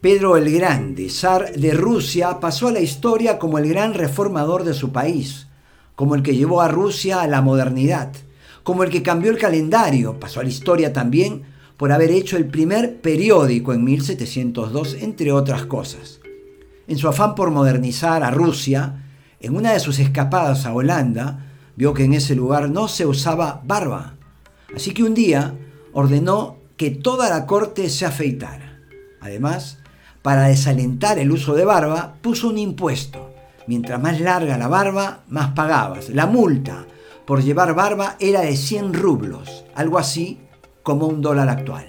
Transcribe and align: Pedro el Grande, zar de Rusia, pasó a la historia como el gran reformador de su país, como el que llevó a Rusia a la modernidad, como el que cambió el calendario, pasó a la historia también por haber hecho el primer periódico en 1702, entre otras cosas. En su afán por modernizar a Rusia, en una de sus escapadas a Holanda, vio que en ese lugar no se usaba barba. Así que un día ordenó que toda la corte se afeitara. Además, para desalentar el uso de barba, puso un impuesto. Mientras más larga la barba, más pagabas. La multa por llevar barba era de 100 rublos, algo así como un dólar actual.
Pedro 0.00 0.38
el 0.38 0.50
Grande, 0.50 1.10
zar 1.10 1.52
de 1.52 1.74
Rusia, 1.74 2.40
pasó 2.40 2.68
a 2.68 2.72
la 2.72 2.80
historia 2.80 3.38
como 3.38 3.58
el 3.58 3.68
gran 3.68 3.92
reformador 3.92 4.64
de 4.64 4.72
su 4.72 4.92
país, 4.92 5.48
como 5.94 6.14
el 6.14 6.22
que 6.22 6.34
llevó 6.34 6.62
a 6.62 6.68
Rusia 6.68 7.20
a 7.20 7.26
la 7.26 7.42
modernidad, 7.42 8.10
como 8.62 8.82
el 8.82 8.88
que 8.88 9.02
cambió 9.02 9.30
el 9.30 9.36
calendario, 9.36 10.18
pasó 10.18 10.40
a 10.40 10.42
la 10.42 10.48
historia 10.48 10.94
también 10.94 11.42
por 11.76 11.92
haber 11.92 12.12
hecho 12.12 12.38
el 12.38 12.46
primer 12.46 13.02
periódico 13.02 13.74
en 13.74 13.84
1702, 13.84 14.96
entre 15.02 15.32
otras 15.32 15.66
cosas. 15.66 16.20
En 16.88 16.96
su 16.96 17.06
afán 17.06 17.34
por 17.34 17.50
modernizar 17.50 18.22
a 18.22 18.30
Rusia, 18.30 19.04
en 19.38 19.54
una 19.54 19.74
de 19.74 19.80
sus 19.80 19.98
escapadas 19.98 20.64
a 20.64 20.72
Holanda, 20.72 21.46
vio 21.76 21.92
que 21.92 22.04
en 22.04 22.14
ese 22.14 22.34
lugar 22.34 22.70
no 22.70 22.88
se 22.88 23.04
usaba 23.04 23.60
barba. 23.66 24.14
Así 24.74 24.94
que 24.94 25.02
un 25.02 25.12
día 25.12 25.58
ordenó 25.92 26.56
que 26.78 26.90
toda 26.90 27.28
la 27.28 27.44
corte 27.44 27.90
se 27.90 28.06
afeitara. 28.06 28.80
Además, 29.20 29.79
para 30.22 30.44
desalentar 30.44 31.18
el 31.18 31.30
uso 31.30 31.54
de 31.54 31.64
barba, 31.64 32.14
puso 32.20 32.48
un 32.48 32.58
impuesto. 32.58 33.30
Mientras 33.66 34.00
más 34.00 34.20
larga 34.20 34.58
la 34.58 34.68
barba, 34.68 35.20
más 35.28 35.52
pagabas. 35.52 36.08
La 36.10 36.26
multa 36.26 36.86
por 37.24 37.42
llevar 37.42 37.74
barba 37.74 38.16
era 38.18 38.40
de 38.40 38.56
100 38.56 38.94
rublos, 38.94 39.64
algo 39.74 39.98
así 39.98 40.40
como 40.82 41.06
un 41.06 41.22
dólar 41.22 41.48
actual. 41.48 41.86